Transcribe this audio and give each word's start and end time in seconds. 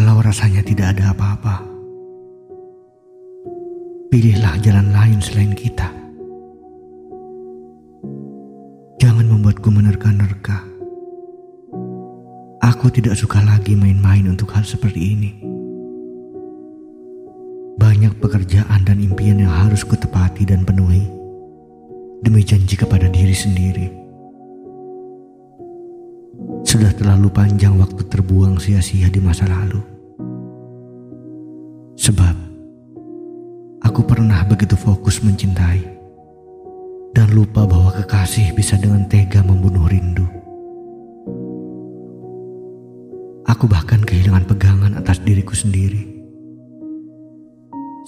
Kalau 0.00 0.16
rasanya 0.24 0.64
tidak 0.64 0.96
ada 0.96 1.12
apa-apa, 1.12 1.60
pilihlah 4.08 4.56
jalan 4.64 4.96
lain 4.96 5.20
selain 5.20 5.52
kita. 5.52 5.92
Jangan 8.96 9.28
membuatku 9.28 9.68
menerka-nerka. 9.68 10.64
Aku 12.64 12.88
tidak 12.88 13.12
suka 13.20 13.44
lagi 13.44 13.76
main-main 13.76 14.24
untuk 14.24 14.48
hal 14.56 14.64
seperti 14.64 15.20
ini. 15.20 15.36
Banyak 17.76 18.24
pekerjaan 18.24 18.80
dan 18.88 19.04
impian 19.04 19.36
yang 19.36 19.52
harus 19.52 19.84
kutepati 19.84 20.48
dan 20.48 20.64
penuhi 20.64 21.04
demi 22.24 22.40
janji 22.40 22.72
kepada 22.72 23.04
diri 23.12 23.36
sendiri. 23.36 23.99
Sudah 26.62 26.92
terlalu 26.92 27.32
panjang 27.32 27.76
waktu 27.80 28.04
terbuang 28.06 28.60
sia-sia 28.60 29.08
di 29.08 29.20
masa 29.20 29.48
lalu. 29.48 29.80
Sebab 32.00 32.36
aku 33.84 34.00
pernah 34.04 34.40
begitu 34.48 34.76
fokus 34.76 35.20
mencintai 35.20 35.82
dan 37.12 37.28
lupa 37.34 37.66
bahwa 37.66 37.92
kekasih 37.92 38.54
bisa 38.54 38.78
dengan 38.78 39.04
tega 39.10 39.44
membunuh 39.44 39.84
rindu. 39.84 40.24
Aku 43.50 43.66
bahkan 43.66 44.00
kehilangan 44.00 44.46
pegangan 44.46 44.92
atas 44.96 45.20
diriku 45.20 45.52
sendiri. 45.52 46.06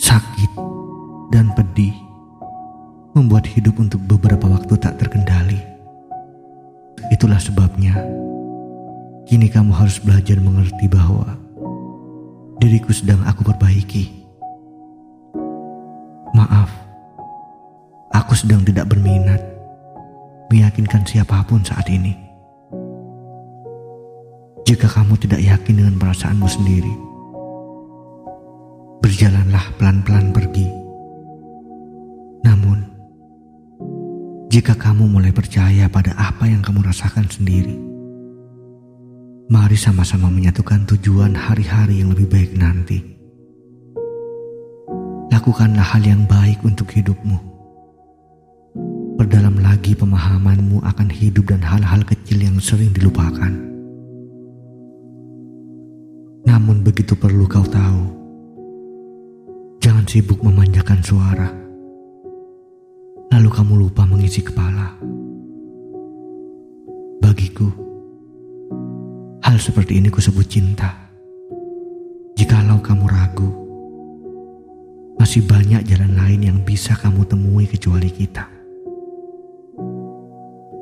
Sakit 0.00 0.52
dan 1.34 1.50
pedih 1.52 1.92
membuat 3.12 3.44
hidup 3.44 3.76
untuk 3.76 4.00
beberapa 4.06 4.48
waktu 4.48 4.72
tak 4.80 4.96
terkendali. 4.96 5.60
Itulah 7.12 7.36
sebabnya 7.36 8.00
Kini 9.32 9.48
kamu 9.48 9.72
harus 9.72 9.96
belajar 9.96 10.36
mengerti 10.44 10.92
bahwa 10.92 11.24
diriku 12.60 12.92
sedang 12.92 13.24
aku 13.24 13.40
perbaiki. 13.48 14.28
Maaf, 16.36 16.68
aku 18.12 18.36
sedang 18.36 18.60
tidak 18.60 18.92
berminat 18.92 19.40
meyakinkan 20.52 21.08
siapa 21.08 21.40
pun 21.48 21.64
saat 21.64 21.88
ini. 21.88 22.12
Jika 24.68 24.84
kamu 24.92 25.16
tidak 25.16 25.40
yakin 25.40 25.80
dengan 25.80 25.96
perasaanmu 25.96 26.48
sendiri, 26.52 26.92
berjalanlah 29.00 29.64
pelan-pelan 29.80 30.28
pergi. 30.36 30.68
Namun, 32.44 32.84
jika 34.52 34.76
kamu 34.76 35.08
mulai 35.08 35.32
percaya 35.32 35.88
pada 35.88 36.12
apa 36.20 36.44
yang 36.44 36.60
kamu 36.60 36.84
rasakan 36.84 37.24
sendiri, 37.32 37.91
Mari 39.52 39.76
sama-sama 39.76 40.32
menyatukan 40.32 40.88
tujuan 40.88 41.36
hari-hari 41.36 42.00
yang 42.00 42.16
lebih 42.16 42.24
baik 42.24 42.56
nanti. 42.56 43.04
Lakukanlah 45.28 45.92
hal 45.92 46.00
yang 46.00 46.24
baik 46.24 46.64
untuk 46.64 46.88
hidupmu. 46.88 47.36
Perdalam 49.20 49.60
lagi 49.60 49.92
pemahamanmu 49.92 50.80
akan 50.80 51.08
hidup 51.12 51.52
dan 51.52 51.60
hal-hal 51.60 52.00
kecil 52.00 52.40
yang 52.40 52.56
sering 52.64 52.96
dilupakan. 52.96 53.52
Namun 56.48 56.80
begitu 56.80 57.12
perlu 57.12 57.44
kau 57.44 57.68
tahu, 57.68 58.08
jangan 59.84 60.08
sibuk 60.08 60.40
memanjakan 60.40 61.04
suara. 61.04 61.52
Lalu 63.36 63.48
kamu 63.52 63.84
lupa 63.84 64.08
mengisi 64.08 64.40
kepala. 64.40 64.96
Bagiku, 67.20 67.91
seperti 69.62 70.02
ini 70.02 70.10
kusebut 70.10 70.42
cinta. 70.50 70.90
Jikalau 72.34 72.82
kamu 72.82 73.06
ragu, 73.06 73.46
masih 75.22 75.46
banyak 75.46 75.86
jalan 75.86 76.18
lain 76.18 76.40
yang 76.42 76.58
bisa 76.66 76.98
kamu 76.98 77.22
temui 77.22 77.70
kecuali 77.70 78.10
kita. 78.10 78.42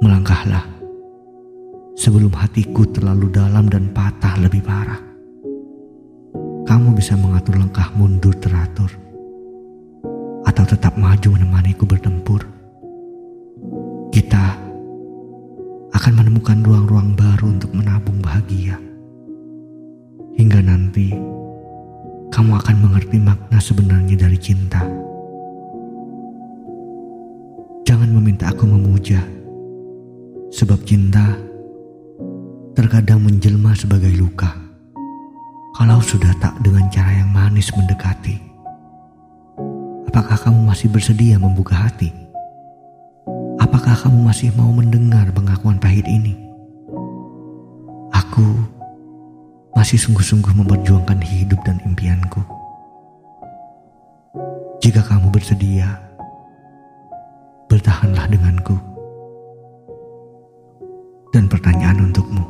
Melangkahlah 0.00 0.64
sebelum 1.92 2.32
hatiku 2.32 2.88
terlalu 2.88 3.28
dalam 3.28 3.68
dan 3.68 3.92
patah 3.92 4.40
lebih 4.40 4.64
parah. 4.64 5.04
Kamu 6.64 6.96
bisa 6.96 7.20
mengatur 7.20 7.60
langkah 7.60 7.92
mundur 7.92 8.32
teratur 8.40 8.88
atau 10.48 10.64
tetap 10.64 10.96
maju 10.96 11.36
menemaniku 11.36 11.84
bertempur. 11.84 12.48
Kita 14.08 14.69
akan 15.90 16.12
menemukan 16.22 16.62
ruang-ruang 16.62 17.18
baru 17.18 17.50
untuk 17.58 17.74
menabung 17.74 18.22
bahagia. 18.22 18.78
Hingga 20.38 20.62
nanti, 20.62 21.10
kamu 22.30 22.52
akan 22.62 22.76
mengerti 22.78 23.18
makna 23.18 23.58
sebenarnya 23.58 24.14
dari 24.14 24.38
cinta. 24.38 24.86
Jangan 27.82 28.10
meminta 28.14 28.54
aku 28.54 28.70
memuja, 28.70 29.18
sebab 30.54 30.78
cinta 30.86 31.34
terkadang 32.78 33.26
menjelma 33.26 33.74
sebagai 33.74 34.14
luka. 34.14 34.54
Kalau 35.74 35.98
sudah 35.98 36.30
tak 36.38 36.54
dengan 36.62 36.86
cara 36.94 37.18
yang 37.18 37.34
manis 37.34 37.74
mendekati, 37.74 38.38
apakah 40.06 40.38
kamu 40.38 40.70
masih 40.70 40.86
bersedia 40.86 41.34
membuka 41.34 41.74
hati? 41.74 42.29
Apakah 43.60 43.92
kamu 43.92 44.24
masih 44.24 44.48
mau 44.56 44.72
mendengar 44.72 45.28
pengakuan 45.36 45.76
pahit 45.76 46.08
ini? 46.08 46.32
Aku 48.08 48.56
masih 49.76 50.00
sungguh-sungguh 50.00 50.56
memperjuangkan 50.64 51.20
hidup 51.20 51.60
dan 51.68 51.76
impianku. 51.84 52.40
Jika 54.80 55.04
kamu 55.04 55.28
bersedia, 55.28 55.92
bertahanlah 57.68 58.24
denganku. 58.32 58.80
Dan 61.30 61.46
pertanyaan 61.46 62.10
untukmu, 62.10 62.42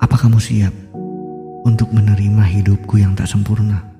apa 0.00 0.16
kamu 0.18 0.40
siap 0.40 0.74
untuk 1.62 1.92
menerima 1.94 2.42
hidupku 2.42 2.98
yang 2.98 3.14
tak 3.14 3.28
sempurna? 3.28 3.91